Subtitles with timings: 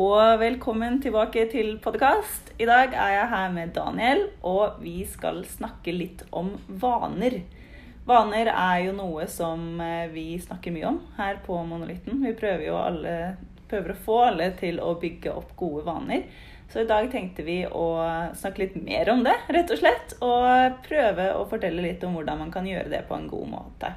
[0.00, 2.54] Og velkommen tilbake til podkast.
[2.62, 7.42] I dag er jeg her med Daniel, og vi skal snakke litt om vaner.
[8.08, 12.22] Vaner er jo noe som eh, vi snakker mye om her på Monolitten.
[12.24, 13.16] Vi prøver jo alle,
[13.68, 16.24] prøver å få alle til å bygge opp gode vaner.
[16.72, 17.86] Så i dag tenkte vi å
[18.40, 20.16] snakke litt mer om det, rett og slett.
[20.24, 23.92] Og prøve å fortelle litt om hvordan man kan gjøre det på en god måte.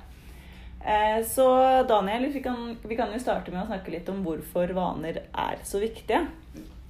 [0.83, 1.47] Eh, så
[1.87, 5.61] Daniel, vi kan, vi kan jo starte med å snakke litt om hvorfor vaner er
[5.63, 6.25] så viktige.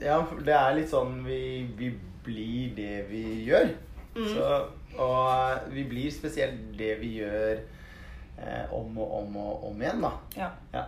[0.01, 1.91] Ja, det er litt sånn vi, vi
[2.25, 3.69] blir det vi gjør.
[4.15, 4.29] Mm.
[4.33, 4.49] Så,
[4.97, 10.01] og eh, vi blir spesielt det vi gjør eh, om og om og om igjen,
[10.05, 10.13] da.
[10.37, 10.49] Ja.
[10.73, 10.87] Ja.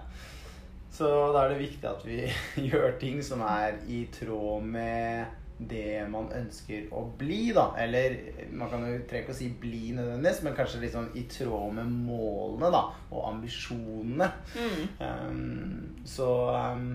[0.95, 2.21] Så da er det viktig at vi
[2.71, 7.69] gjør ting som er i tråd med det man ønsker å bli, da.
[7.79, 8.17] Eller
[8.51, 11.93] man kan jo trenger ikke å si 'bli' nødvendigvis, men kanskje liksom i tråd med
[12.09, 12.83] målene, da.
[13.11, 14.31] Og ambisjonene.
[14.55, 14.81] Mm.
[14.99, 16.89] Um, så um,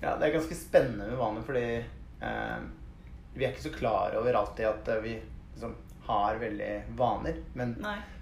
[0.00, 1.82] Ja, det er ganske spennende med vaner, fordi
[2.22, 2.68] um,
[3.34, 5.16] vi er ikke så klar over alltid at vi
[5.52, 5.74] liksom
[6.06, 7.40] har veldig vaner.
[7.54, 7.74] Men,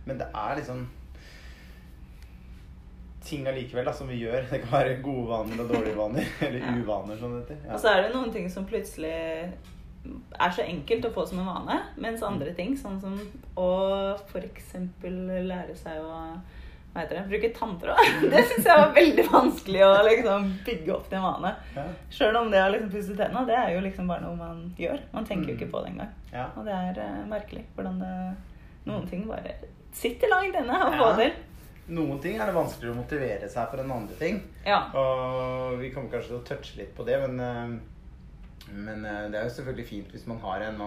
[0.04, 0.86] men det er liksom
[3.26, 4.46] ting allikevel som vi gjør.
[4.50, 6.28] Det kan være gode vaner og dårlige vaner.
[6.46, 6.74] Eller Ja.
[6.80, 7.72] uvaner, som det heter.
[7.74, 9.12] Og så er det noen ting som plutselig
[10.38, 13.16] er så enkelt å få som en vane, mens andre ting, sånn som
[13.58, 13.70] å
[14.28, 14.76] f.eks.
[15.02, 16.20] lære seg å
[16.96, 17.98] hva heter det, bruke tanntråd,
[18.32, 21.50] det syns jeg var veldig vanskelig å liksom bygge opp til en vane.
[21.74, 21.82] Ja.
[22.14, 25.02] Sjøl om det å liksom pusse tenna, det er jo liksom bare noe man gjør.
[25.12, 25.58] Man tenker jo Mm.
[25.60, 26.14] ikke på det engang.
[26.32, 26.46] Ja.
[26.56, 28.14] Og det er eh, merkelig hvordan det,
[28.86, 29.52] noen ting bare
[29.92, 31.16] sitter langt inne å få Ja.
[31.20, 31.36] til.
[31.86, 34.40] Noen ting er det vanskeligere å motivere seg for enn andre ting.
[34.66, 34.80] Ja.
[34.98, 39.38] Og vi kommer kanskje til å touche litt på det, men, eh, men eh, det
[39.38, 40.82] er jo selvfølgelig fint hvis man har en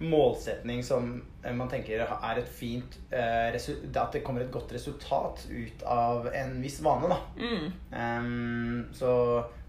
[0.00, 1.10] målsetning som
[1.42, 6.54] eh, man tenker er et fint At det kommer et godt resultat ut av en
[6.62, 7.18] viss vane, da.
[7.36, 7.66] Mm.
[7.90, 9.10] Um, så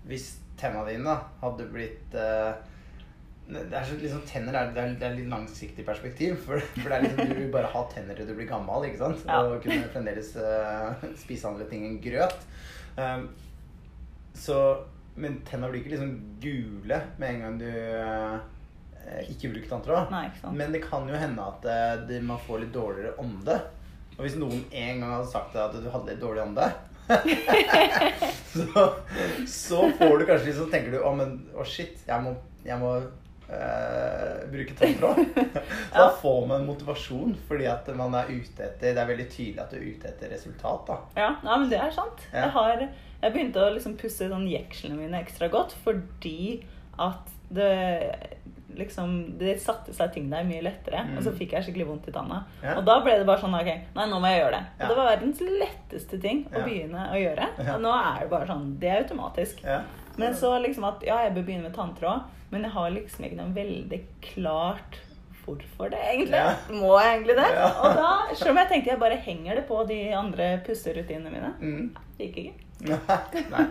[0.08, 2.54] hvis temaet dine hadde blitt eh,
[3.52, 6.38] det er så, liksom, Tenner er, det er, det er litt langsiktig perspektiv.
[6.46, 8.88] For, for det liksom, du vil bare ha tenner til du blir gammel.
[8.88, 9.26] ikke sant?
[9.28, 9.42] Ja.
[9.44, 12.38] Og kunne fremdeles uh, spise andre ting enn grøt.
[12.96, 13.28] Um,
[14.38, 14.58] så,
[15.20, 18.40] men tenna blir ikke liksom gule med en gang du uh,
[19.28, 20.16] ikke bruker tanntråd.
[20.56, 21.68] Men det kan jo hende at
[22.08, 23.60] uh, man får litt dårligere ånde.
[24.16, 26.72] Og hvis noen en gang hadde sagt deg at du hadde litt dårlig ånde
[28.54, 28.84] så,
[29.48, 32.94] så får du kanskje liksom tenker du å, men oh shit, jeg må, jeg må
[33.52, 35.22] eh, bruke tanntråd.
[35.92, 39.60] Så da får man motivasjon fordi at man er ute etter Det er veldig tydelig
[39.64, 40.86] at du er ute etter resultat.
[40.88, 42.24] da Ja, ja, men det er sant.
[42.32, 42.46] Ja.
[42.46, 42.86] Jeg, har,
[43.22, 46.64] jeg begynte å liksom pusse sånn jekslene mine ekstra godt fordi
[47.00, 47.70] at det
[48.72, 51.18] liksom Det satte seg ting der mye lettere, Mm.
[51.18, 52.38] og så fikk jeg skikkelig vondt i tanna.
[52.64, 52.78] Ja.
[52.80, 53.68] Og da ble det bare sånn Ok,
[53.98, 54.62] nei, nå må jeg gjøre det.
[54.80, 54.86] Ja.
[54.86, 56.64] Og det var verdens letteste ting å Ja.
[56.64, 57.50] begynne å gjøre.
[57.76, 59.60] Og nå er det bare sånn Det er automatisk.
[60.18, 63.40] Men så liksom at Ja, jeg bør begynne med tanntråd, men jeg har liksom ikke
[63.40, 64.02] noe veldig
[64.34, 65.00] klart
[65.42, 66.38] hvorfor det, egentlig.
[66.38, 66.52] Ja.
[66.70, 67.48] Må jeg egentlig det?
[67.58, 67.70] Ja.
[67.82, 71.54] Og da, selv om jeg tenkte jeg bare henger det på de andre pusterutinene mine,
[71.60, 71.96] Mm.
[72.20, 72.68] det gikk ikke.
[73.54, 73.66] nei.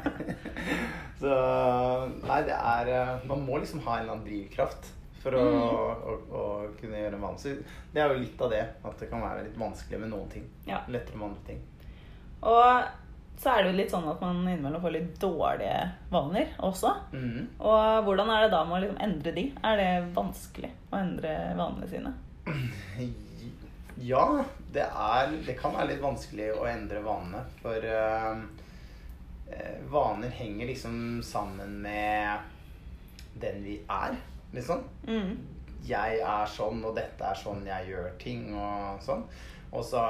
[1.20, 1.30] Så
[2.24, 4.90] Nei, det er eh, Man må liksom ha en eller annen drivkraft
[5.20, 6.44] for å, å, å
[6.80, 7.54] kunne gjøre en vane.
[7.92, 8.62] Det er jo litt av det.
[8.88, 10.46] At det kan være litt vanskelig med noen ting.
[10.68, 10.78] Ja.
[10.88, 11.58] Lettere med andre ting.
[12.40, 13.09] Og
[13.40, 15.76] så er det jo litt sånn at man innimellom får litt dårlige
[16.12, 16.90] vaner også.
[17.16, 17.46] Mm.
[17.56, 19.44] Og hvordan er det da med å liksom endre de?
[19.64, 22.14] Er det vanskelig å endre vanene sine?
[24.00, 27.42] Ja, det, er, det kan være litt vanskelig å endre vanene.
[27.60, 28.38] For eh,
[29.92, 30.94] vaner henger liksom
[31.26, 32.38] sammen med
[33.42, 34.16] den vi er,
[34.56, 34.86] liksom.
[35.04, 35.34] Mm.
[35.84, 39.26] Jeg er sånn, og dette er sånn jeg gjør ting, og sånn.
[39.70, 40.00] Og så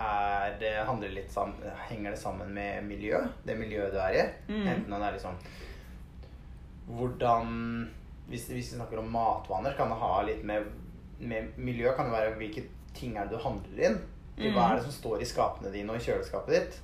[0.00, 3.20] er det, handler litt sammen, henger det sammen med miljø.
[3.44, 4.26] Det miljøet du er i.
[4.48, 4.66] Mm.
[4.74, 5.40] Enten det er liksom
[6.90, 7.50] Hvordan
[8.30, 10.66] hvis, hvis vi snakker om matvaner, kan det ha litt med,
[11.18, 12.64] med miljø kan det være hvilke
[12.94, 13.98] ting er det du handler inn.
[14.40, 14.54] Mm.
[14.54, 16.78] hva er det som står i skapene dine og i kjøleskapet ditt.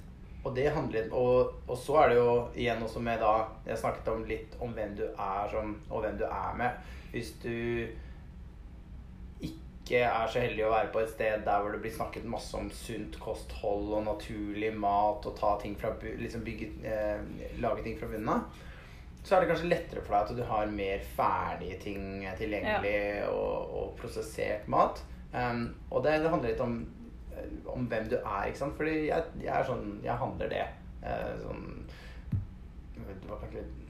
[0.46, 3.32] Og det handler og, og så er det jo igjen også med da
[3.66, 6.92] Jeg snakket om litt om hvem du er som, og hvem du er med.
[7.14, 7.86] Hvis du
[9.86, 12.58] ikke er så heldig å være på et sted der hvor det blir snakket masse
[12.58, 17.94] om sunt kosthold og naturlig mat og ta ting fra liksom bygge, eh, lage ting
[18.00, 18.64] fra bunnen av,
[19.22, 23.78] så er det kanskje lettere for deg at du har mer ferdige ting tilgjengelig og,
[23.78, 25.02] og prosessert mat.
[25.32, 26.76] Um, og det, det handler litt om,
[27.34, 28.76] eh, om hvem du er, ikke sant.
[28.78, 30.62] Fordi jeg, jeg er sånn Jeg handler det.
[31.02, 31.66] Uh, sånn
[32.94, 33.85] Det var kanskje litt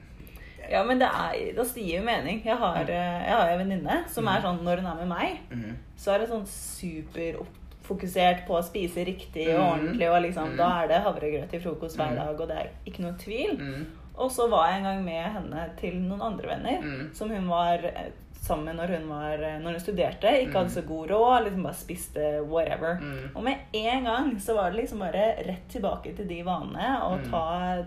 [0.69, 2.41] Ja, men det, er, det gir jo mening.
[2.45, 4.43] Jeg har, eh, jeg har en venninne som er Mm.
[4.43, 5.75] sånn når hun er med meg, Mhm.
[5.97, 9.71] så er det sånn superfokusert på å spise riktig og Mm.
[9.73, 10.09] ordentlig.
[10.11, 10.57] Og liksom, Mm.
[10.57, 12.15] Da er det havregrøt til frokost hver Mm.
[12.15, 13.85] dag, og det er ikke noe tvil.
[14.17, 17.13] Og så var jeg en gang med henne til noen andre venner Mm.
[17.15, 20.23] som hun var eh, sammen med når hun, var, eh, når hun studerte.
[20.47, 22.97] Ikke hadde så god råd, liksom bare spiste whatever.
[23.01, 23.35] Mm.
[23.35, 27.19] Og med en gang så var det liksom bare rett tilbake til de vanene og
[27.19, 27.29] Mm.
[27.31, 27.83] ta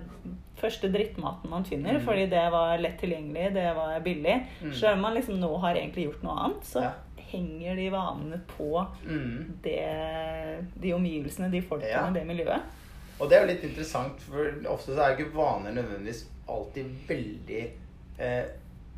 [0.60, 2.04] første drittmaten man finner, Mm.
[2.04, 4.36] fordi det var lett tilgjengelig, det var billig.
[4.62, 4.72] Mm.
[4.74, 6.90] Selv om man liksom nå har egentlig gjort noe annet, så Ja.
[7.30, 9.60] henger de vanene på mm.
[9.62, 12.10] det, de omgivelsene, de folkene, Ja.
[12.10, 12.62] det miljøet.
[13.20, 16.84] Og det er jo litt interessant, for ofte så er jo ikke vaner nødvendigvis alltid
[17.08, 17.70] veldig
[18.18, 18.44] eh,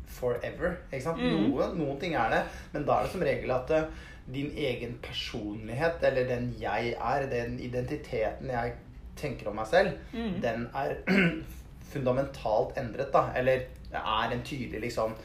[0.07, 0.77] forever.
[0.91, 1.19] Ikke sant?
[1.21, 1.49] Mm.
[1.51, 2.41] Noen, noen ting er det,
[2.73, 3.83] men da er det som regel at eh,
[4.33, 8.73] din egen personlighet, eller den jeg er, den identiteten jeg
[9.15, 10.41] tenker om meg selv, Mm.
[10.41, 10.95] den er
[11.93, 13.27] fundamentalt endret, da.
[13.35, 15.15] Eller er en tydelig liksom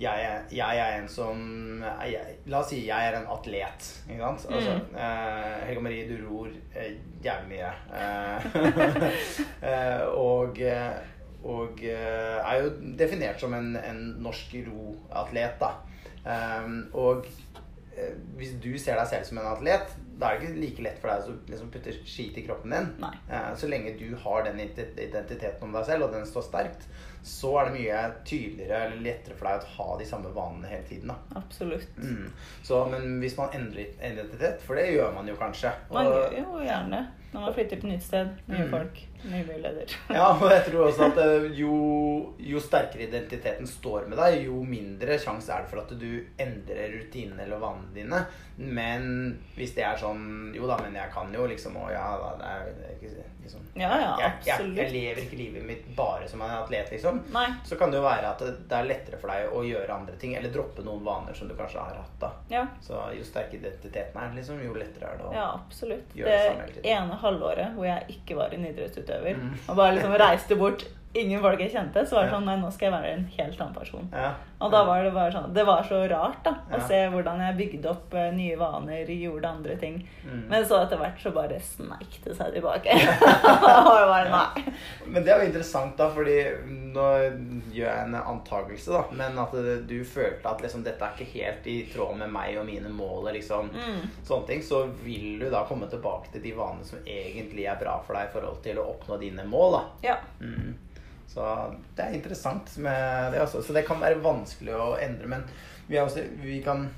[0.00, 3.88] jeg jeg er en som jeg, La oss si jeg er en atlet.
[4.08, 4.46] Ikke sant?
[4.54, 4.96] Altså, Mm.
[4.96, 7.72] eh, Helga Marie, du ror eh, jævlig mye.
[7.92, 9.10] Eh,
[9.68, 10.96] eh, og eh,
[11.44, 15.70] og eh, er jo definert som en, en norsk roatlet, da.
[16.20, 17.24] Um, og
[17.96, 20.98] eh, hvis du ser deg selv som en atlet, da er det ikke like lett
[21.02, 22.88] for deg å liksom putte skit i kroppen din.
[23.00, 23.12] Nei.
[23.30, 26.86] Eh, Så lenge du har den identiteten om deg selv, og den står sterkt,
[27.22, 30.86] så er det mye tydeligere eller lettere for deg å ha de samme vanene hele
[30.88, 31.08] tiden.
[31.12, 31.16] da.
[31.40, 31.88] Absolutt.
[31.98, 32.30] Mm.
[32.62, 36.60] Så, men hvis man endrer identitet, for det gjør man jo kanskje Man gjør jo
[36.64, 37.02] gjerne
[37.32, 38.30] når man flytter til nytt sted.
[38.48, 38.70] Nye Mm.
[38.70, 39.96] folk, nye muligheter.
[40.20, 41.74] Ja, og jeg tror også at eh, jo,
[42.38, 46.08] jo sterkere identiteten står med deg, jo mindre sjanse er det for at du
[46.40, 48.22] endrer rutinene eller vanene dine.
[48.60, 52.32] Men hvis det er sånn Jo da, men jeg kan jo liksom Og ja da,
[52.36, 55.86] det er, det er ikke liksom Ja, ja, jeg, jeg, jeg lever ikke livet mitt
[55.96, 57.22] bare som en atlet, liksom.
[57.32, 57.46] Nei.
[57.64, 60.18] Så kan det jo være at det, det er lettere for deg å gjøre andre
[60.20, 62.12] ting, eller droppe noen vaner som du kanskje har hatt.
[62.20, 62.66] da Ja.
[62.84, 66.12] Så jo sterkere identiteten er, liksom, jo lettere er det å Ja, absolutt.
[66.18, 66.90] Gjør det samme hele Det tiden.
[66.98, 69.52] ene halvåret hvor jeg ikke var en idrettsutøver, Mm.
[69.68, 70.84] og bare liksom reiste bort
[71.14, 73.60] ingen folk jeg kjente, så var det sånn Nei, nå skal jeg være en helt
[73.60, 74.08] annen person.
[74.12, 74.34] ja.
[74.60, 76.50] Og da var det bare sånn Det var så rart, da.
[76.68, 76.80] Å Ja.
[76.86, 79.94] se hvordan jeg bygde opp eh, nye vaner, gjorde andre ting.
[80.22, 80.42] Mm.
[80.50, 82.92] Men så etter hvert så bare sneik det seg tilbake.
[82.92, 84.74] og jeg bare nei.
[85.06, 86.36] Men det er jo interessant, da, fordi
[86.92, 87.06] nå
[87.72, 89.02] gjør jeg en antakelse, da.
[89.16, 89.56] Men at
[89.88, 93.26] du følte at liksom, dette er ikke helt i tråd med meg og mine mål,
[93.30, 94.04] og liksom Mm.
[94.28, 97.96] sånne ting, så vil du da komme tilbake til de vanene som egentlig er bra
[98.04, 99.82] for deg i forhold til å oppnå dine mål, da.
[100.10, 100.16] Ja.
[100.40, 100.74] Mm.
[101.30, 101.44] Så
[101.94, 103.62] det er interessant med det også.
[103.62, 105.44] Så det kan være vanskelig å endre, men
[105.86, 106.88] vi, også, vi kan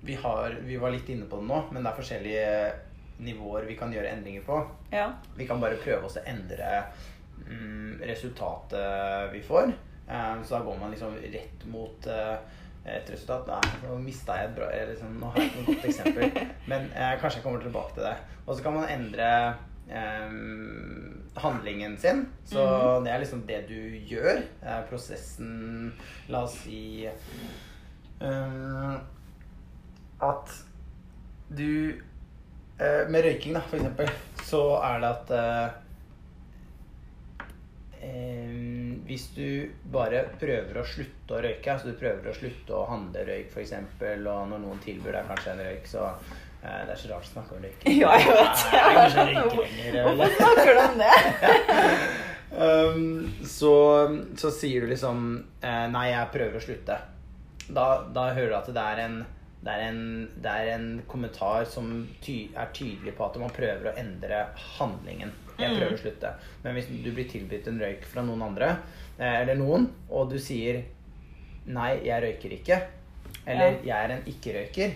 [0.00, 2.52] vi, har, vi var litt inne på det nå, men det er forskjellige
[3.26, 4.60] nivåer vi kan gjøre endringer på.
[4.94, 5.10] Ja.
[5.36, 6.84] Vi kan bare prøve oss å endre
[7.42, 9.74] mm, resultatet vi får.
[10.08, 12.38] Um, så da går man liksom rett mot uh,
[12.88, 13.50] et resultat.
[13.50, 16.38] Nei, nå mista jeg et bra liksom, Nå har jeg ikke noe godt eksempel.
[16.70, 18.14] Men uh, kanskje jeg kommer tilbake til det.
[18.46, 19.32] Og så kan man endre
[21.38, 22.26] handlingen sin.
[22.44, 22.60] Så
[23.04, 24.42] det er liksom det du gjør.
[24.62, 25.92] Eh, prosessen
[26.28, 28.94] La oss si eh,
[30.18, 30.56] at
[31.48, 31.94] du
[32.78, 34.10] eh, Med røyking, da, for eksempel,
[34.44, 35.68] så er det at eh,
[38.02, 38.58] eh,
[39.08, 43.24] Hvis du bare prøver å slutte å røyke, altså du prøver å slutte å handle
[43.30, 46.36] røyk f.eks., og når noen tilbyr deg kanskje en røyk, så eh,
[46.68, 47.92] Det er så rart å snakke om lykke.
[48.02, 48.64] Ja, jeg vet.
[48.72, 49.34] Jeg var sånn?
[50.08, 51.14] Hvorfor snakker du om det?
[52.58, 53.70] Um, så,
[54.40, 55.18] så sier du liksom
[55.60, 56.94] eh, Nei, jeg prøver å slutte.
[57.68, 57.84] Da,
[58.16, 59.18] da hører du at det er en
[59.60, 60.00] det er, en,
[60.40, 61.90] det er en kommentar som
[62.24, 64.44] ty er tydelig på at man prøver å endre
[64.78, 65.32] handlingen.
[65.58, 65.76] Jeg Mm.
[65.80, 66.30] prøver å slutte.
[66.62, 68.68] Men hvis du blir tilbudt en røyk fra noen andre,
[69.18, 70.84] eh, eller noen, og du sier
[71.66, 72.80] 'nei, jeg røyker ikke',
[73.46, 74.94] eller 'jeg er en ikke-røyker',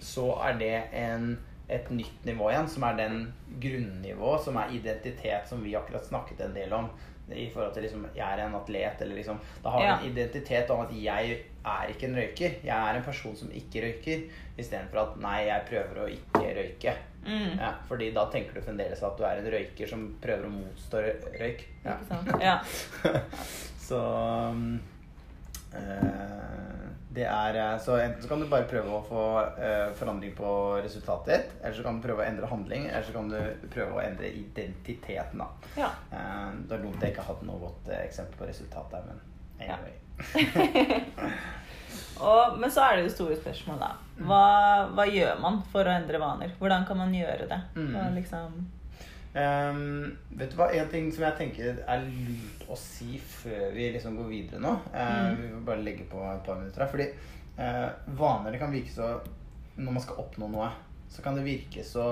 [0.00, 1.38] så er det en,
[1.68, 3.20] et nytt nivå igjen, som er den
[3.62, 6.90] grunnivået, som er identitet, som vi akkurat snakket en del om.
[7.30, 9.92] I forhold til liksom, jeg er en atlet, eller liksom Da har Ja.
[10.00, 12.56] en identitet om at jeg er ikke en røyker.
[12.64, 14.24] Jeg er en person som ikke røyker.
[14.58, 16.94] Istedenfor at nei, jeg prøver å ikke røyke.
[17.26, 17.58] Mm.
[17.60, 21.04] Ja, fordi da tenker du fremdeles at du er en røyker som prøver å motstå
[21.38, 21.62] røyk.
[21.84, 21.94] Ja.
[22.00, 22.42] Ikke sant?
[22.42, 22.58] Ja.
[23.90, 24.00] Så
[25.72, 29.24] Eh, det er eh, Så enten så kan du bare prøve å få
[29.58, 33.14] uh, forandring på resultatet ditt, eller så kan du prøve å endre handling, eller så
[33.16, 35.48] kan du prøve å endre identiteten, da.
[35.80, 35.90] Ja.
[36.12, 39.08] Uh, det er dumt jeg ikke har hatt noe godt uh, eksempel på resultat der,
[39.10, 39.18] men
[39.66, 39.96] anyway.
[42.20, 43.94] Og, men så er det jo store spørsmål, da.
[44.28, 44.44] Hva,
[44.92, 46.52] hva gjør man for å endre vaner?
[46.60, 47.60] Hvordan kan man gjøre det?
[47.78, 47.94] Mm.
[47.96, 48.58] Og liksom
[49.38, 53.86] Ehm, vet du hva, En ting som jeg tenker er lurt å si før vi
[53.94, 55.36] liksom går videre nå eh, Mm.
[55.38, 56.90] Vi får bare legge på et par minutter her.
[56.90, 57.06] Fordi
[57.60, 59.20] uh, vaner det kan virke så
[59.76, 60.68] Når man skal oppnå noe,
[61.10, 62.04] så kan det virke så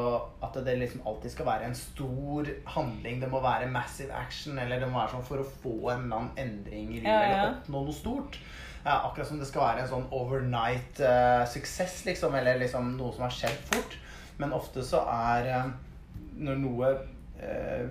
[0.43, 3.21] at det liksom alltid skal være en stor handling.
[3.21, 6.17] Det må være massive action, eller det må være sånn for å få en eller
[6.17, 7.13] annen endring i livet.
[7.13, 7.35] Ja, ja.
[7.35, 8.39] Eller oppnå noe stort.
[8.87, 12.35] Uh, akkurat som det skal være en sånn overnight uh, suksess, liksom.
[12.41, 13.99] Eller liksom noe som har skjedd fort.
[14.39, 15.71] Men ofte så er eh,
[16.39, 16.91] når noe
[17.43, 17.87] eh,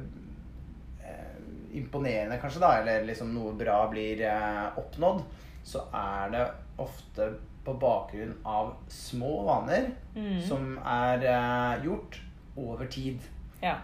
[1.03, 1.37] eh,
[1.79, 5.23] imponerende, kanskje, da, eller liksom noe bra blir eh, oppnådd,
[5.67, 6.45] så er det
[6.79, 7.31] ofte
[7.67, 10.39] på bakgrunn av små vaner Mm.
[10.41, 12.15] som er eh, gjort
[12.57, 13.19] over tid.
[13.61, 13.75] Ja.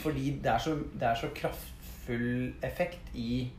[0.00, 3.50] Fordi det er så, det er så kraftfull effekt i,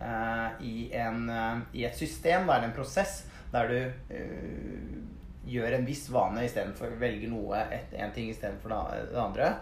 [0.00, 5.00] eh, i, en, eh, i et system, da, eller en prosess, der du eh,
[5.48, 9.52] gjør en viss vane istedenfor velger noe, et, en ting istedenfor det, det andre.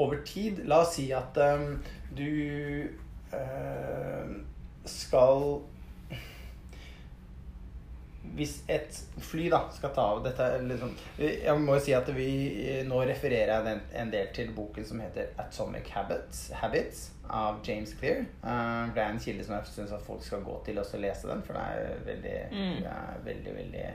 [0.00, 1.74] Over tid, la oss si at um,
[2.16, 2.26] du
[3.34, 4.32] uh,
[4.88, 5.60] skal
[8.34, 12.28] hvis et fly da skal ta av dette liksom, Jeg må jo si at vi
[12.86, 18.24] nå refererer jeg en del til boken som heter 'Atomic Habits', Habits av James Clear.
[18.42, 21.42] Uh, det er en kilde som jeg syns folk skal gå til og lese den,
[21.42, 22.82] for det er veldig, Mm.
[22.84, 23.86] er veldig, veldig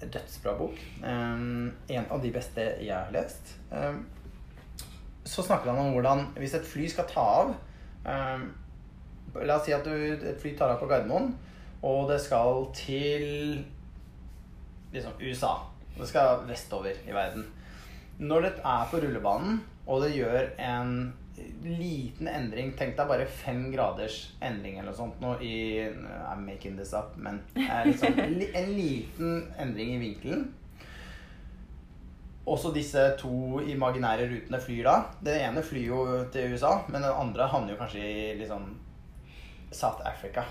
[0.00, 0.78] dødsbra bok.
[1.02, 3.54] En av de beste jeg har lest.
[5.24, 7.54] Så snakker han om hvordan hvis et fly skal ta av
[9.38, 11.28] La oss si at du, et fly tar av på Gardermoen,
[11.86, 13.60] og det skal til
[14.90, 15.52] liksom USA.
[15.94, 17.46] Det skal vestover i verden.
[18.18, 21.12] Når det er på rullebanen, og det gjør en
[21.64, 25.52] liten endring Tenk deg bare fem graders endring eller noe sånt nå i
[25.84, 28.18] I'm making this up, men liksom,
[28.60, 30.46] en liten endring i vinkelen.
[32.50, 34.94] Også disse to imaginære rutene flyr da.
[35.22, 36.00] Den ene flyr jo
[36.32, 38.64] til USA, men den andre havner jo kanskje i liksom
[39.70, 40.42] South Africa.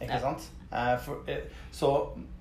[0.00, 0.20] Ikke Ja.
[0.20, 0.50] sant?
[0.72, 1.40] Eh, for, eh,
[1.72, 1.88] så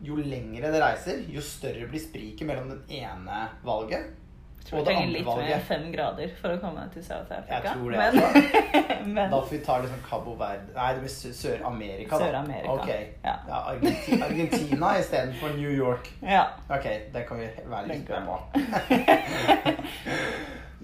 [0.06, 4.12] jo lengre det reiser, jo større blir spriket mellom den ene valget
[4.60, 7.56] Jeg tror det trenger litt mer fem grader for å komme til Sør-Afrika.
[7.56, 8.30] Jeg tror det, men, altså.
[9.16, 12.18] men Da får vi ta liksom Cabo Verde Nei, det blir Sør-Amerika, da.
[12.26, 12.90] Sør-Amerika, Ok.
[13.24, 13.36] ja.
[13.48, 16.10] Ja, Argentina, Argentina istedenfor New York.
[16.22, 16.44] ja.
[16.70, 16.86] Ok,
[17.16, 18.36] det kan vi være litt med på.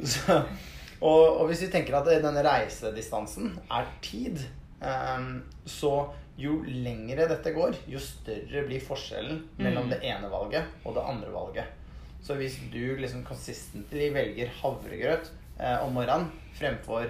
[0.06, 0.42] Så,
[1.02, 4.40] og, og hvis vi tenker at denne reisedistansen er tid,
[4.82, 5.92] um, så
[6.40, 9.92] jo lengre dette går, jo større blir forskjellen mellom Mm.
[9.94, 11.66] det ene valget og det andre valget.
[12.26, 15.28] Så hvis du liksom consistently velger havregrøt
[15.60, 17.06] eh, om morgenen fremfor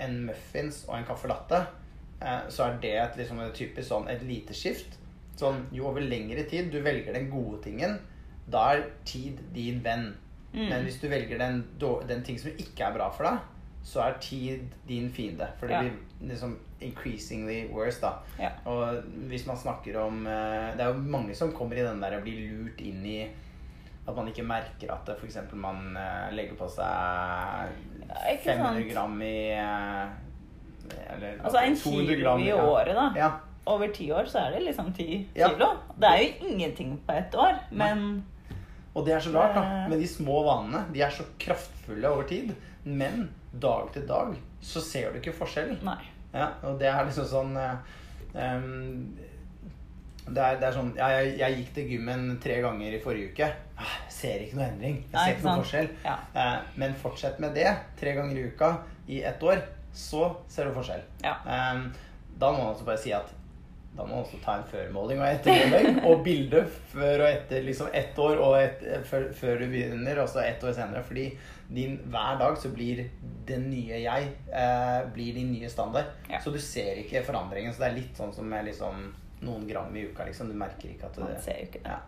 [0.00, 1.58] en muffins og en caffè latte,
[2.22, 4.94] eh, så er det et, liksom, et typisk sånn et lite skift.
[5.40, 7.98] Sånn, jo over lengre tid du velger den gode tingen,
[8.50, 10.12] da er tid din venn.
[10.52, 10.66] Mm.
[10.68, 11.64] Men hvis du velger den,
[12.08, 13.42] den ting som ikke er bra for deg,
[13.86, 15.46] så er tid din fiende.
[15.58, 15.82] For det Ja.
[15.82, 18.18] blir liksom increasingly worse, da.
[18.38, 18.50] Ja.
[18.68, 22.18] Og hvis man snakker om eh, Det er jo mange som kommer i den der
[22.18, 23.20] og blir lurt inn i
[24.10, 25.38] at man ikke merker at f.eks.
[25.54, 26.84] man eh, legger på seg
[28.10, 30.08] Ja, 500 gram i eh,
[31.14, 33.06] Eller Altså en 200 kilo gram i året, da.
[33.16, 33.30] Ja.
[33.70, 35.48] Over ti år så er det liksom ti Ja.
[35.52, 35.68] kilo.
[36.00, 38.24] Det er jo ingenting på ett år, men
[38.94, 39.62] Og det er så rart, da.
[39.62, 39.88] Eh.
[39.92, 42.54] Men de små vanene de er så kraftfulle over tid.
[42.84, 45.76] Men dag til dag så ser du ikke forskjell.
[45.84, 46.00] nei.
[46.34, 47.76] Ja, og det er liksom sånn eh,
[48.38, 49.16] em,
[50.34, 53.32] det, er, det er sånn ja, jeg, jeg gikk til gymmen tre ganger i forrige
[53.32, 53.48] uke.
[53.80, 54.96] Ah, Jeg ser ikke noe endring.
[55.10, 55.90] Jeg ser ikke noe forskjell.
[56.04, 56.16] Ja.
[56.36, 57.68] Eh, men fortsett med det
[58.00, 58.70] tre ganger i uka
[59.10, 59.62] i ett år,
[59.96, 61.02] så ser du forskjell.
[61.24, 61.36] Ja.
[61.50, 61.88] Em,
[62.40, 63.36] da må man også bare si at
[63.90, 66.60] da må man også ta en førmåling og ettermåling og bilde
[66.92, 70.62] før og etter liksom ett år og et, før, før du begynner, og så ett
[70.62, 71.02] år senere.
[71.08, 71.24] Fordi
[71.74, 73.02] din, hver dag så blir
[73.48, 76.12] det nye jeg eh, blir din nye standard.
[76.30, 76.38] Ja.
[76.44, 77.74] Så du ser ikke forandringen.
[77.74, 79.10] Så det er litt sånn som med liksom
[79.42, 80.48] noen gram i uka, liksom.
[80.52, 81.96] Du merker ikke at Man ser jo ikke det.
[81.96, 82.00] ja.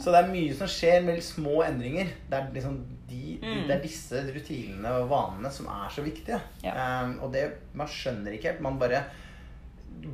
[0.00, 2.08] Så det er mye som skjer med små endringer.
[2.30, 2.78] Det er, liksom
[3.10, 3.66] de, Mm.
[3.68, 6.38] det er disse rutinene og vanene som er så viktige.
[6.64, 7.02] Ja.
[7.04, 7.42] Um, og det
[7.76, 8.62] man skjønner ikke helt.
[8.64, 9.02] Man bare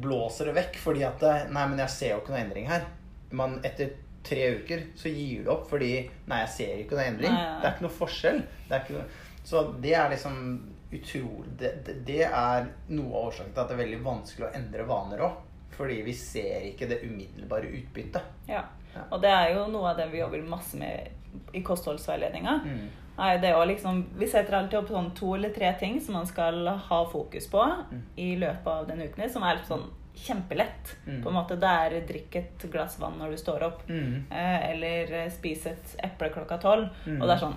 [0.03, 2.85] blåser det vekk fordi at det, Nei, men jeg ser jo ikke noe endring her.
[3.39, 3.93] Man, etter
[4.27, 5.93] tre uker så gir du opp fordi
[6.29, 7.33] Nei, jeg ser ikke noe endring.
[7.33, 7.61] Nei, nei.
[7.63, 8.43] Det er ikke noe forskjell.
[8.69, 9.07] Det ikke noe,
[9.49, 10.41] så det er liksom
[10.99, 12.67] utrolig det, det, det er
[12.97, 15.39] noe av årsaken til at det er veldig vanskelig å endre vaner òg.
[15.79, 18.23] Fordi vi ser ikke det umiddelbare utbyttet.
[18.51, 18.65] Ja.
[19.13, 21.09] Og det er jo noe av det vi jobber masse med
[21.55, 22.57] i kostholdsveiledninga.
[22.65, 22.89] Mm.
[23.69, 27.47] liksom, Vi setter alltid opp sånn to eller tre ting som man skal ha fokus
[27.51, 28.03] på Mm.
[28.17, 30.97] i løpet av den uken, som er sånn kjempelett.
[31.07, 31.23] Mm.
[31.23, 34.25] På en måte, Det er drikk et glass vann når du står opp, Mm.
[34.31, 36.89] eh, eller spis et eple klokka tolv.
[37.07, 37.23] Mm.
[37.23, 37.57] Og det er sånn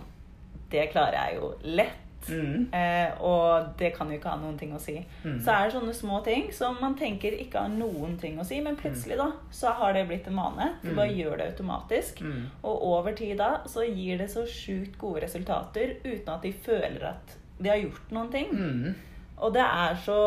[0.69, 1.97] Det klarer jeg jo lett.
[2.29, 2.67] Mm.
[2.73, 4.97] Eh, og det kan jo ikke ha noen ting å si.
[5.23, 5.39] Mm.
[5.41, 8.59] Så er det sånne små ting som man tenker ikke har noen ting å si,
[8.61, 10.73] men plutselig da, så har det blitt en vane.
[10.83, 10.95] Du Mm.
[10.95, 12.21] bare gjør det automatisk.
[12.21, 12.45] Mm.
[12.63, 17.03] Og over tid da så gir det så sjukt gode resultater uten at de føler
[17.09, 18.47] at de har gjort noen ting.
[18.51, 18.95] Mm.
[19.39, 20.19] Og det er så,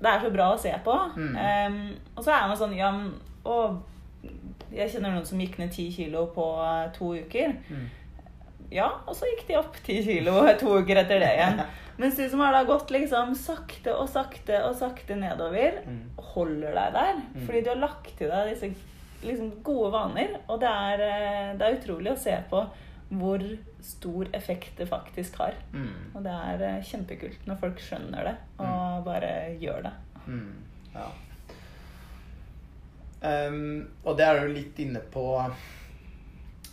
[0.00, 0.96] det er så bra å se på.
[1.16, 1.36] Mm.
[1.36, 1.78] Em,
[2.16, 2.92] og så er man sånn Ja,
[3.44, 3.78] å,
[4.72, 7.54] Jeg kjenner noen som gikk ned ti kilo på eh, to uker.
[7.70, 7.86] Mm.
[8.70, 11.62] Ja, og så gikk de opp ti kilo to uker etter det igjen.
[11.98, 16.02] Mens du som har da gått liksom sakte og sakte og sakte nedover, Mm.
[16.34, 17.14] holder deg der.
[17.34, 17.46] Mm.
[17.46, 18.68] Fordi du har lagt til deg disse
[19.24, 20.36] liksom, gode vaner.
[20.48, 22.60] Og det er, eh, det er utrolig å se på
[23.18, 23.42] hvor
[23.82, 25.54] stor effekt det faktisk har.
[25.72, 26.12] Mm.
[26.14, 29.94] Og det er eh, kjempekult når folk skjønner det og bare gjør det.
[30.28, 30.52] Mm.
[30.94, 31.08] Ja.
[33.18, 35.24] Um, og det er du litt inne på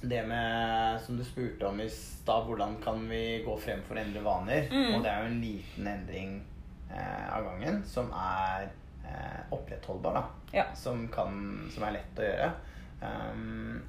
[0.10, 4.02] det med Som du spurte om i stad, hvordan kan vi gå frem for å
[4.04, 4.68] endre vaner?
[4.72, 4.96] Mm.
[4.96, 6.36] Og det er jo en liten endring
[6.92, 8.70] eh, av gangen som er
[9.06, 10.24] eh, opprettholdbar, da.
[10.56, 10.66] Ja.
[10.76, 12.50] Som, kan, som er lett å gjøre.
[13.06, 13.84] Um,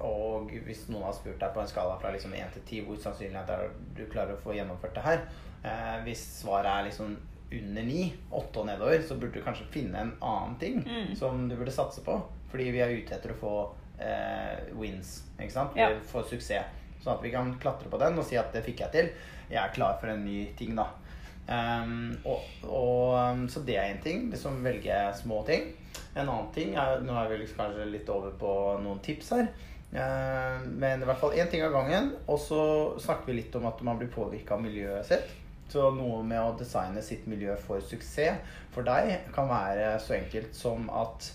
[0.00, 3.00] og hvis noen har spurt deg på en skala fra liksom 1 til 10 hvor
[3.02, 3.58] sannsynlig er det
[3.98, 5.24] du klarer å få gjennomført det her,
[5.62, 7.16] eh, hvis svaret er liksom
[7.50, 8.04] under 9,
[8.38, 11.14] 8 og nedover, så burde du kanskje finne en annen ting Mm.
[11.18, 12.14] som du burde satse på.
[12.50, 13.54] Fordi vi er ute etter å få
[14.78, 15.76] wins, ikke sant?
[15.76, 15.90] Ja.
[15.90, 16.78] Eller Få suksess.
[17.00, 19.12] Sånn at vi kan klatre på den og si at det fikk jeg til.
[19.50, 20.90] Jeg er klar for en ny ting, da.
[21.50, 24.28] Um, og, og, um, så det er én ting.
[24.30, 25.72] Liksom velge små ting.
[26.14, 28.52] En annen ting er Nå er vi liksom kanskje litt over på
[28.84, 29.50] noen tips her.
[29.90, 32.12] Uh, men i hvert fall én ting av gangen.
[32.30, 32.62] Og så
[33.02, 35.36] snakker vi litt om at man blir påvirka av miljøet sitt.
[35.70, 40.54] Så noe med å designe sitt miljø for suksess for deg kan være så enkelt
[40.58, 41.28] som at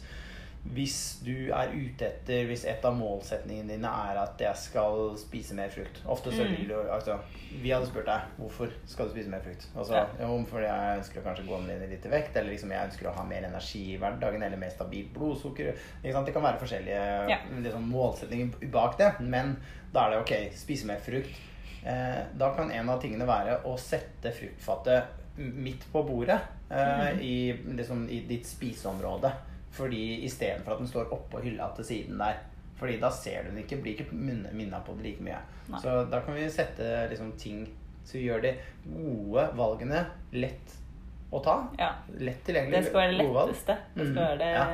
[0.74, 5.54] hvis du er ute etter Hvis et av målsetningene dine er at jeg skal spise
[5.54, 7.20] mer frukt Ofte så vil du altså,
[7.62, 9.68] Vi hadde spurt deg hvorfor skal du spise mer frukt.
[9.78, 10.26] Altså, Ja.
[10.28, 13.08] Om fordi jeg ønsker å kanskje gå ned litt i vekt, eller liksom jeg ønsker
[13.12, 15.76] å ha mer energi i hverdagen, eller mer stabilt blodsukker.
[16.04, 17.38] Det kan være forskjellige Ja.
[17.62, 19.56] liksom, målsetninger bak det, men
[19.94, 21.30] da er det ok, spise mer frukt.
[21.86, 25.04] Eh, da kan en av tingene være å sette fruktfatet
[25.38, 27.20] midt på bordet eh, Mm.
[27.22, 29.32] i, liksom, i ditt spiseområde.
[29.76, 32.38] Fordi istedenfor at den står oppå hylla til siden der.
[32.80, 35.38] Fordi da ser du den ikke, blir ikke minna på det like mye.
[35.72, 35.80] Nei.
[35.84, 37.66] Så da kan vi sette liksom, ting
[38.06, 38.52] Så vi gjør de
[38.86, 40.04] gode valgene
[40.38, 40.76] lett
[41.34, 41.56] å ta.
[41.80, 41.88] Ja.
[42.20, 42.76] Lett tilgjengelig.
[42.84, 43.78] Det skal være det letteste.
[43.96, 44.66] Det skal Mm, være det ja.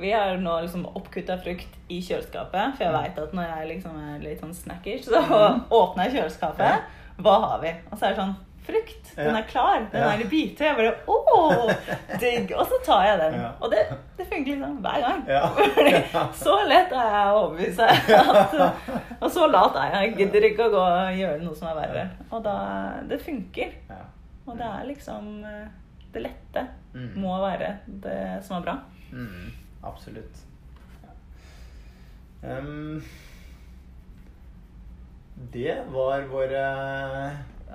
[0.00, 3.00] Vi har nå liksom oppkutta frukt i kjøleskapet, for jeg Mm.
[3.02, 5.18] veit at når jeg liksom er litt sånn snackers, så
[5.70, 6.84] åpner jeg kjøleskapet.
[7.18, 7.72] Hva har vi?
[7.90, 9.10] Og så er det sånn Frukt.
[9.16, 9.86] Den er klar.
[9.92, 10.66] Den er i biter.
[10.68, 11.70] Jeg bare Å,
[12.20, 12.52] digg!
[12.54, 13.38] Og så tar jeg den.
[13.60, 13.80] Og det,
[14.18, 15.22] det funker liksom hver gang.
[15.28, 15.40] Ja.
[15.76, 15.94] Fordi
[16.38, 17.88] så lett er jeg å overbevise.
[19.20, 20.10] Og så lat er jeg.
[20.10, 22.04] Jeg gidder ikke å gå og gjøre noe som er verre.
[22.30, 22.56] Og da
[23.10, 23.74] Det funker.
[24.46, 25.66] Og det er liksom eh,
[26.14, 27.10] Det lette Mm.
[27.22, 27.68] må være
[28.02, 28.72] det som er bra.
[29.14, 29.52] Mm,
[29.86, 30.40] absolutt.
[32.42, 32.98] Ehm,
[35.52, 36.64] det var våre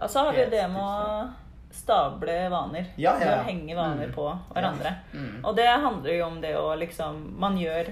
[0.02, 1.30] Og så har vi det med å
[1.76, 2.86] stable vaner.
[2.96, 4.14] Ja, ja, å henge vaner Mm.
[4.16, 4.94] på hverandre.
[5.14, 5.44] Mm.
[5.46, 7.86] Og det handler jo om det å liksom Man gjør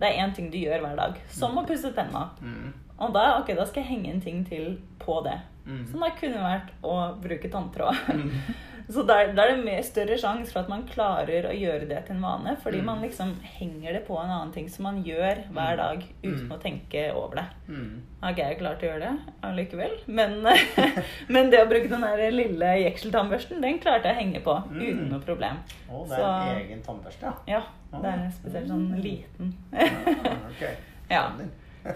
[0.00, 2.30] Det er én ting du gjør hver dag, som å pusse tenna.
[2.40, 2.72] Mm.
[2.98, 5.38] Og da, okay, da skal jeg henge en ting til på det.
[5.66, 5.86] Mm.
[5.90, 7.94] Som da kunne vært å bruke tanntråd.
[8.90, 8.94] Mm.
[8.94, 12.16] Så da er det mer større sjanse for at man klarer å gjøre det til
[12.16, 12.56] en vane.
[12.62, 12.84] Fordi Mm.
[12.84, 16.52] man liksom henger det på en annen ting som man gjør hver dag uten Mm.
[16.52, 17.44] å tenke over det.
[17.68, 18.00] Mm.
[18.22, 19.90] Har ikke jeg klart å gjøre det allikevel.
[20.08, 20.42] Men,
[21.28, 24.80] men det å bruke den der lille jekseltannbørsten, den klarte jeg å henge på Mm.
[24.82, 25.56] uten noe problem.
[25.90, 27.62] Å, det er Så- en egen tannbørste, ja.
[27.92, 29.54] Ja, det er spesielt sånn liten.
[29.72, 30.68] Ah, ok.
[31.10, 31.30] Ja.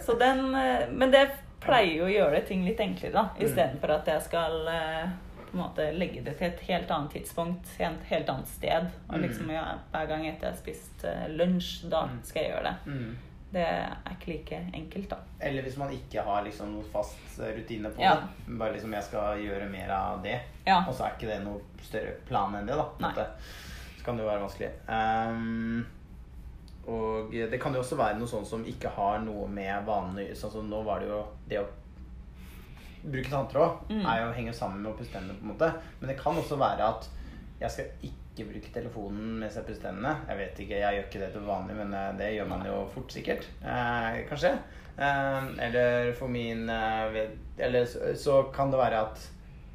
[0.01, 1.31] Så den, eh, men det
[1.61, 3.23] pleier jo å gjøre ting litt enklere, da.
[3.39, 3.45] Mm.
[3.47, 5.07] Istedenfor at jeg skal eh,
[5.55, 8.89] på en måte legge det til et helt annet tidspunkt, et helt annet sted.
[9.09, 9.23] Og Mm.
[9.23, 9.63] liksom ja,
[9.93, 12.19] hver gang etter jeg har spist eh, lunsj, da Mm.
[12.25, 12.77] skal jeg gjøre det.
[12.93, 13.17] Mm.
[13.55, 15.17] Det er ikke like enkelt, da.
[15.41, 18.15] Eller hvis man ikke har liksom noe fast eh, rutine på Ja.
[18.17, 18.59] det.
[18.59, 20.41] Bare liksom jeg skal gjøre mer av det.
[20.67, 20.85] Ja.
[20.89, 23.27] Og så er ikke det noe større plan enn det, da.
[23.99, 24.71] Så kan det jo være vanskelig.
[24.89, 25.87] Um,
[26.87, 30.35] og det kan jo også være noe sånn som ikke har noe med vanene.
[30.37, 31.67] Sånn som nå var det jo det å
[33.05, 34.07] bruke tanntråd Mm.
[34.07, 35.73] er jo henger sammen med å pusse tennene, på en måte.
[36.01, 37.09] Men det kan også være at
[37.61, 40.17] jeg skal ikke bruke telefonen mens jeg pusser tennene.
[40.29, 42.87] Jeg vet ikke, jeg gjør ikke det til vanlig, men eh, det gjør man jo
[42.95, 43.47] fort sikkert.
[43.63, 44.55] Eh, kanskje.
[44.99, 49.31] Eh, eller for min eh, Eller så, så kan det være at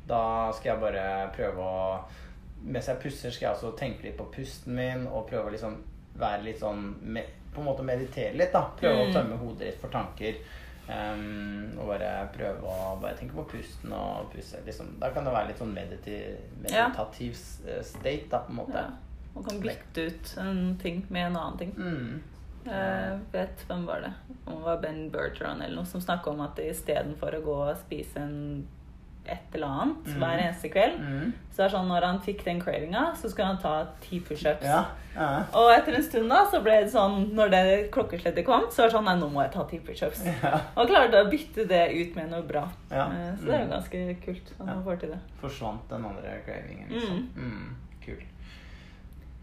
[0.07, 1.99] da skal jeg bare prøve å
[2.63, 5.75] Mens jeg pusser, skal jeg også tenke litt på pusten min og prøve å liksom
[6.19, 6.95] være litt sånn
[7.53, 8.65] På en måte meditere litt, da.
[8.79, 9.09] Prøve Mm.
[9.09, 10.35] å tømme hodet litt for tanker.
[10.89, 14.61] Um, og bare prøve å bare tenke på pusten og puste.
[14.65, 14.95] Liksom.
[15.01, 17.83] Da kan det være litt sånn meditativ, meditativ ja.
[17.85, 18.81] state, da, på en måte.
[18.87, 19.29] Ja.
[19.35, 21.75] Man kan bytte ut en ting med en annen ting.
[21.77, 22.39] Mm.
[22.65, 24.11] Jeg vet hvem var det?
[24.45, 27.77] Om det var Ben Bertrand eller noe som snakka om at istedenfor å gå og
[27.85, 28.39] spise en
[29.31, 30.17] et eller annet mm.
[30.21, 31.33] hver eneste kveld, Mm.
[31.53, 34.63] så er det sånn når han fikk den cravinga, så skulle han ta ti pushups.
[34.65, 34.85] Ja.
[35.15, 35.29] ja.
[35.53, 38.89] Og etter en stund da, så ble det sånn Når det klokkeslettet kom, så var
[38.89, 40.23] det sånn Nei, nå må jeg ta ti pushups.
[40.43, 40.59] ja.
[40.77, 42.65] Og klarte å bytte det ut med noe bra.
[42.91, 43.07] Ja.
[43.11, 43.73] Eh, Så det er jo Mm.
[43.75, 45.19] ganske kult at man får til det.
[45.41, 47.29] Forsvant den andre cravingen, liksom.
[47.35, 47.75] Mm.
[48.05, 48.23] Kult.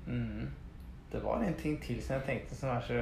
[0.07, 0.49] Mm.
[1.13, 2.95] Det var en ting til som jeg tenkte som er så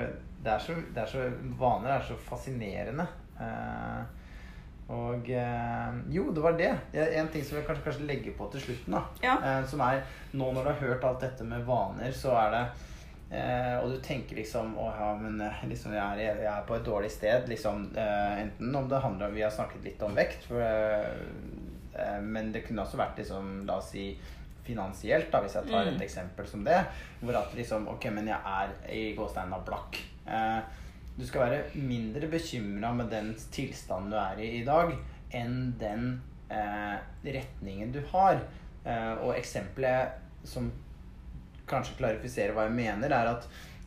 [0.44, 1.22] Det er så, det er så
[1.58, 3.06] Vaner er så fascinerende.
[3.40, 4.02] Eh,
[4.88, 6.70] og eh, Jo, det var det.
[6.92, 8.92] En ting som jeg kanskje, kanskje legger på til slutten.
[8.98, 9.36] da Ja.
[9.60, 12.64] Eh, Som er Nå når du har hørt alt dette med vaner, så er det
[13.38, 16.74] eh, Og du tenker liksom Å ja, men eh, liksom, jeg, er, jeg er på
[16.76, 17.48] et dårlig sted.
[17.48, 21.08] Liksom, eh, enten om det handler om Vi har snakket litt om vekt, for, eh,
[21.94, 24.10] eh, men det kunne også vært liksom La oss si
[24.64, 26.00] finansielt, da, hvis jeg tar et Mm.
[26.02, 26.78] eksempel som det.
[27.20, 29.98] Hvor at liksom Ok, men jeg er i gåsteina blakk.
[30.26, 30.60] Eh,
[31.16, 34.90] du skal være mindre bekymra med den tilstanden du er i i dag,
[35.34, 36.08] enn den
[36.50, 38.40] eh, retningen du har.
[38.84, 40.66] Eh, og eksempelet som
[41.70, 43.46] kanskje klarifiserer hva jeg mener, er at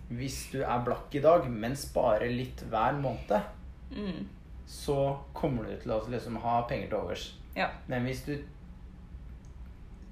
[0.09, 3.53] hvis du er blakk i dag, men sparer litt hver måned,
[3.91, 4.25] Mm.
[4.67, 7.21] så kommer du til å liksom ha penger til overs.
[7.55, 7.69] Ja.
[7.87, 8.33] Men hvis du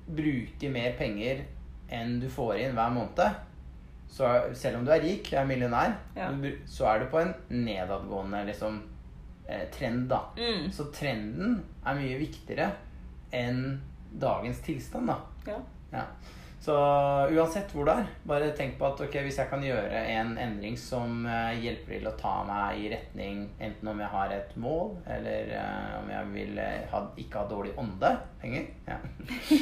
[0.08, 1.42] bruker mer penger
[1.92, 3.36] enn du får inn hver måned,
[4.08, 6.30] så selv om du er rik, er millionær, Ja.
[6.66, 8.82] så er du på en nedadgående liksom,
[9.48, 10.20] eh, trend, da.
[10.38, 10.72] Mm.
[10.72, 12.72] Så trenden er mye viktigere
[13.34, 13.82] enn
[14.22, 15.18] dagens tilstand, da.
[15.48, 15.58] Ja.
[15.92, 16.06] Ja.
[16.66, 16.76] Så
[17.30, 20.74] uansett hvor det er, bare tenk på at ok, hvis jeg kan gjøre en endring
[20.82, 24.96] som eh, hjelper til å ta meg i retning enten om jeg har et mål,
[25.14, 28.66] eller uh, om jeg vil eh, ha, ikke ha dårlig ånde Penger.
[28.90, 28.98] Ja.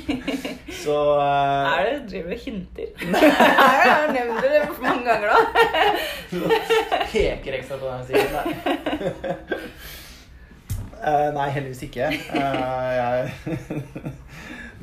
[0.84, 2.96] Så uh, Er det du driver og hinter?
[3.04, 5.42] jeg har nevnt det mange ganger nå.
[7.12, 9.60] peker ekstra på den siden der.
[11.04, 12.06] Uh, nei, heldigvis ikke.
[12.32, 13.32] Eh, jeg,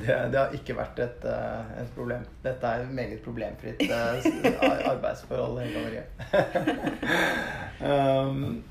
[0.01, 2.25] det, det har ikke vært et, eh, et problem.
[2.45, 5.61] Dette er et meget problemfritt eh, arbeidsforhold.
[5.63, 6.05] hele Marie.
[7.91, 8.63] um,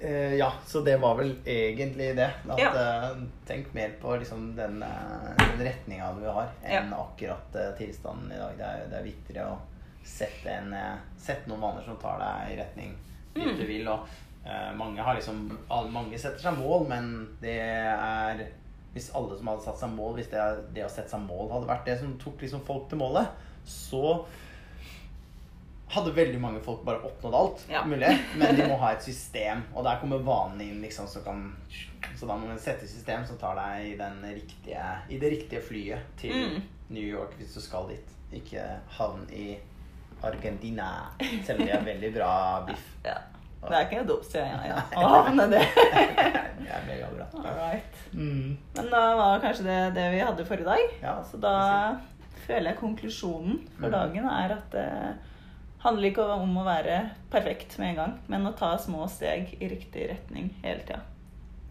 [0.00, 2.30] eh, ja, så det var vel egentlig det.
[2.48, 3.14] At, Ja.
[3.46, 4.80] tenk mer på liksom, den,
[5.38, 8.52] den retninga du har, enn akkurat eh, tilstanden i dag.
[8.58, 9.58] Det er, det er viktigere å
[10.04, 10.74] sette, en,
[11.16, 12.94] sette noen vaner som tar deg i retning
[13.34, 13.56] dit Mm.
[13.58, 13.88] du vil.
[13.90, 14.04] Og
[14.46, 15.40] uh, mange har liksom
[15.90, 17.08] Mange setter seg mål, men
[17.40, 18.44] det er
[18.94, 20.42] Hvis alle som hadde satt seg mål, hvis det,
[20.76, 23.26] det å sette seg mål hadde vært det som tok liksom folk til målet,
[23.66, 24.24] så
[25.94, 27.82] hadde veldig mange folk bare oppnådd alt Ja.
[27.86, 28.08] mulig.
[28.40, 30.80] Men de må ha et system, og der kommer vanene inn.
[30.82, 31.56] liksom Så, kan,
[32.16, 35.30] så da må man sette et system som tar deg i, den riktige, i det
[35.36, 36.62] riktige flyet til Mm.
[36.90, 38.10] New York hvis du skal dit.
[38.32, 38.64] Ikke
[38.98, 39.56] havn i
[40.22, 41.10] Argentina,
[41.44, 42.32] selv om de har veldig bra
[42.66, 42.84] biff.
[43.04, 43.18] Ja.
[43.68, 44.70] Det er ikke noe jeg.
[44.70, 44.80] Ja.
[45.00, 45.62] Å havne det.
[45.74, 47.26] Det er megabra.
[47.40, 48.02] All right.
[48.12, 48.56] Mm.
[48.76, 50.98] Men da var kanskje det det vi hadde forrige dag.
[51.02, 51.54] Ja, Så da
[52.46, 53.92] føler jeg konklusjonen for Mm.
[53.96, 54.88] dagen er at det
[55.84, 59.68] handler ikke om å være perfekt med en gang, men å ta små steg i
[59.68, 61.00] riktig retning hele tida.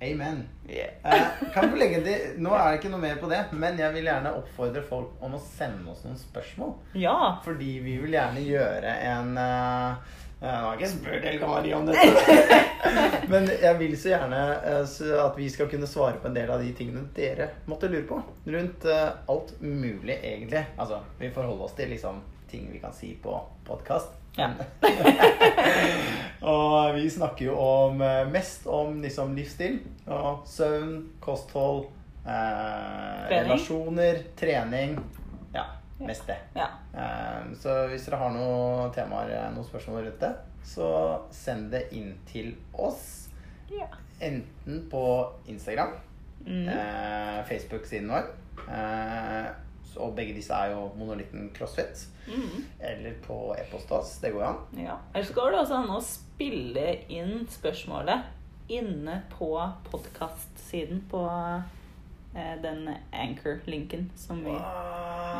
[0.03, 0.41] Amen.
[0.67, 0.89] Yeah.
[1.05, 3.93] Eh, kan vi legge til, Nå er det ikke noe mer på det, men jeg
[3.93, 6.73] vil gjerne oppfordre folk om å sende oss noen spørsmål.
[6.99, 7.39] Ja.
[7.45, 9.95] Fordi vi vil gjerne gjøre en uh,
[10.43, 12.57] Jeg har ikke spurt Helga Marie om dette.
[13.31, 16.59] Men jeg vil så gjerne eh, at vi skal kunne svare på en del av
[16.59, 18.17] de tingene dere måtte lure på.
[18.51, 20.65] Rundt eh, alt mulig, egentlig.
[20.75, 22.19] Altså, vi forholder oss til liksom
[22.51, 24.11] ting vi kan si på podkast.
[24.35, 24.49] Ja.
[26.51, 29.79] og vi snakker jo om eh, mest om liksom livsstil
[30.11, 31.85] og søvn, kosthold,
[32.27, 32.33] eh,
[33.31, 33.37] Trening.
[33.37, 34.97] relasjoner, trening.
[36.07, 36.37] Mest det.
[36.55, 36.67] ja.
[36.93, 42.13] Eh, Så hvis dere har noen temaer, noen spørsmål rundt det, så send det inn
[42.25, 43.29] til oss.
[43.71, 43.87] ja.
[44.21, 45.95] Enten på Instagram,
[46.45, 46.67] Mm.
[46.69, 48.27] eh, Facebook-siden vår.
[48.69, 49.49] Eh,
[49.97, 52.07] og begge disse er jo monolitten CrossFit.
[52.27, 52.63] Mm.
[52.79, 54.17] Eller på e-post til oss.
[54.19, 54.85] Det går jo an.
[54.85, 54.97] ja.
[55.23, 58.23] så går det også an å spille inn spørsmålet
[58.69, 59.49] inne på
[59.91, 61.21] podkastsiden på
[62.33, 64.51] den Anchor-linken som vi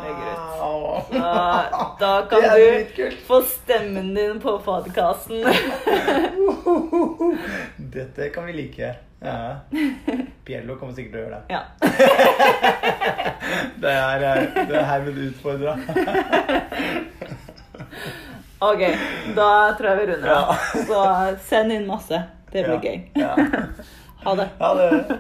[0.04, 0.40] legger ut.
[1.14, 5.46] Da, da kan du få stemmen din på podkasten.
[7.78, 8.96] Dette kan vi like.
[9.20, 9.56] Ja.
[10.46, 11.44] Piello kommer sikkert til å gjøre det.
[11.54, 11.62] Ja.
[13.84, 15.74] Det er, eh, det er herved utfordra.
[18.64, 18.82] Ok,
[19.36, 20.54] da tror jeg vi runder av.
[20.54, 20.56] Ja.
[20.88, 21.02] Så
[21.50, 22.22] send inn masse.
[22.52, 22.98] Det blir gøy.
[23.20, 23.36] Ja.
[24.24, 24.48] Ha det.
[24.62, 25.20] Ha det.